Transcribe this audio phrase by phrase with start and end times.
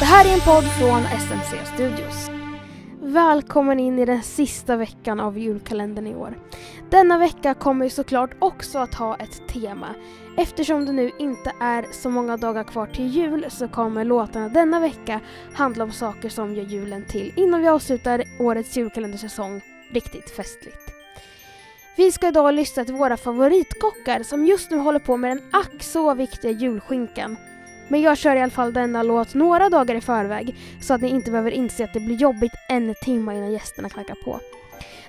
[0.00, 2.30] Det här är en podd från SMC Studios.
[3.02, 6.38] Välkommen in i den sista veckan av julkalendern i år.
[6.90, 9.94] Denna vecka kommer såklart också att ha ett tema.
[10.36, 14.80] Eftersom det nu inte är så många dagar kvar till jul så kommer låtarna denna
[14.80, 15.20] vecka
[15.54, 19.60] handla om saker som gör julen till innan vi avslutar årets julkalendersäsong
[19.92, 20.92] riktigt festligt.
[21.96, 25.82] Vi ska idag lyssna till våra favoritkockar som just nu håller på med den ack
[25.82, 27.36] så viktiga julskinkan.
[27.90, 31.08] Men jag kör i alla fall denna låt några dagar i förväg så att ni
[31.08, 34.40] inte behöver inse att det blir jobbigt en timme innan gästerna knackar på.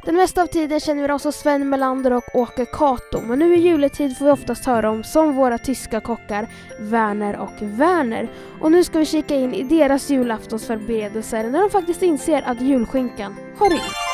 [0.05, 3.55] Den mesta av tiden känner vi oss som Sven Melander och Åke Kato men nu
[3.55, 6.48] i juletid får vi oftast höra om som våra tyska kockar
[6.80, 8.27] Werner och Werner.
[8.62, 13.35] Och nu ska vi kika in i deras julaftonsförberedelser när de faktiskt inser att julskinkan
[13.57, 14.10] har rymt.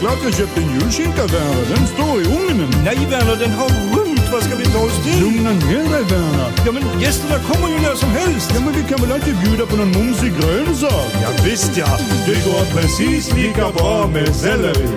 [0.00, 2.70] Klart jag köpte en julskinka Werner, den står i ugnen.
[2.84, 4.28] Nej Werner, den har rymt.
[4.32, 5.20] Vad ska vi ta oss till?
[5.20, 6.50] Lugna ner dig Werner.
[6.66, 8.50] Ja men gästerna kommer ju när som helst.
[8.54, 11.10] Ja men vi kan väl alltid bjuda på någon mumsig grönsak?
[11.22, 11.98] Ja visst ja.
[12.26, 14.88] Det går precis lika bra med selleri.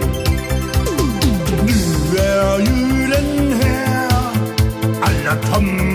[1.66, 4.10] Nu är julen här,
[5.02, 5.91] alla tomtarna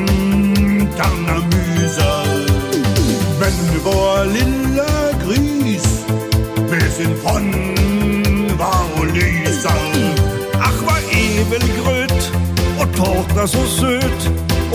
[13.43, 14.31] och så söt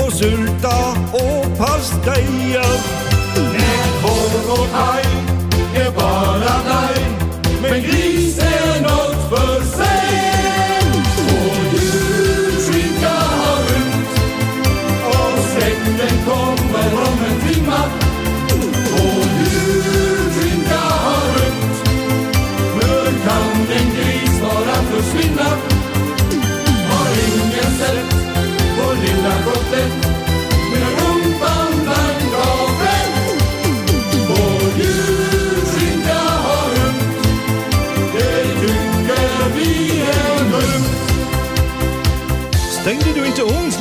[0.05, 0.77] och sylta
[1.11, 2.71] och pastejer.
[3.35, 5.05] Nättvåg och paj
[5.75, 7.05] är bara nej,
[7.61, 10.81] men gris är nåt för sig.
[11.17, 14.09] Och julskinka har rymt
[15.05, 17.83] och släkten kommer om en timma.
[18.93, 21.89] Och julskinka har rymt,
[22.73, 25.80] hur kan en gris bara försvinna?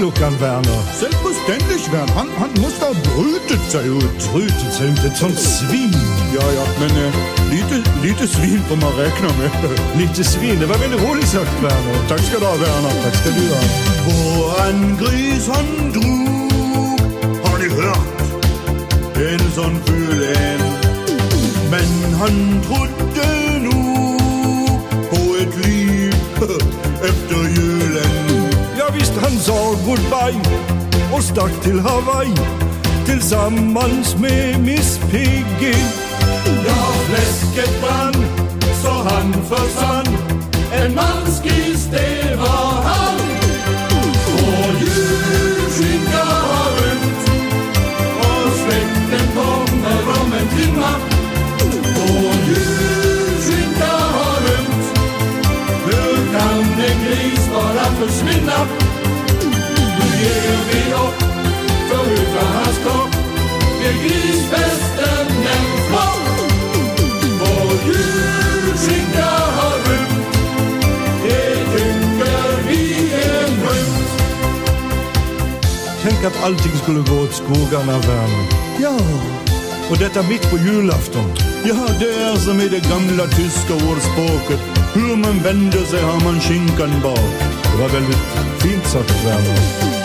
[0.01, 0.83] Du inte ugnsluckan Werner?
[0.95, 2.15] Selbstverständlich, Werner.
[2.15, 4.33] Han, han måste ha brutit sig ut.
[4.33, 5.95] Brutit sig ut ett sånt svin.
[6.35, 7.13] Ja, ja, men eh,
[7.51, 9.51] lite, lite svin får man räkna med.
[9.99, 12.09] Lite svin, det var väldigt roligt sagt Werner.
[12.09, 13.03] Tack ska du ha, Werner.
[13.05, 13.63] Tack ska du ha.
[14.07, 17.01] Våran gris han drog,
[17.45, 18.21] har ni hört?
[19.17, 20.61] En sån ful en.
[21.71, 23.40] Men han trodde
[29.41, 30.41] sa goodbye
[31.13, 32.35] och stack till Hawaii
[33.07, 35.75] tillsammans med Miss Piggy.
[36.67, 38.15] Ja, fläsket brann,
[38.83, 40.07] så han försvann.
[40.73, 43.17] En mansgris, det var han.
[44.27, 47.31] Och julskinka har rymt
[48.21, 50.93] och släkten kommer om en timma.
[51.97, 54.99] Och julskinka har rymt.
[55.85, 58.30] Hur kan en gris bara försvinna?
[60.31, 61.21] Ger vi upp
[61.89, 63.11] för utan hans kropp
[63.81, 66.27] blir grisfesten en flopp.
[67.41, 70.37] Vår julskinka har rymt,
[71.25, 74.11] det tycker vi är grymt.
[76.03, 78.47] Tänk att allting skulle gå åt skogarna Werner.
[78.81, 78.97] Ja,
[79.91, 81.33] Och detta mitt på julafton.
[81.65, 84.61] ja, det är som i det gamla tyska ordspråket.
[84.95, 87.31] Hur man vänder sig har man skinkan bak.
[87.63, 88.25] Det var väldigt
[88.63, 90.00] fint sagt Werner.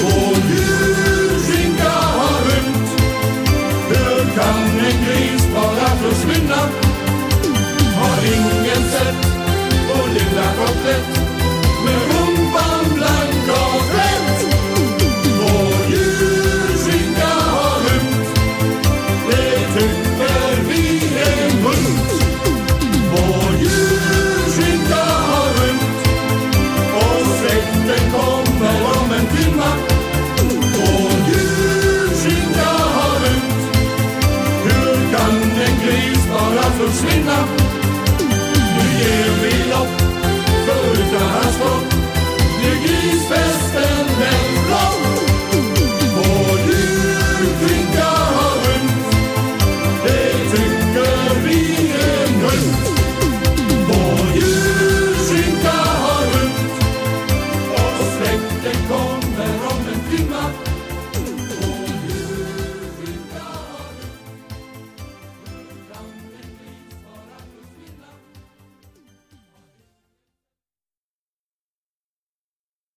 [0.00, 0.37] Vår